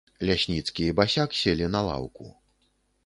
[0.27, 2.25] Лясніцкі і басяк селі на лаўку.